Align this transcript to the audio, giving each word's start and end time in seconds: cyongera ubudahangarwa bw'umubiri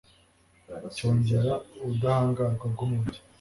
cyongera 0.95 1.53
ubudahangarwa 1.81 2.65
bw'umubiri 2.73 3.19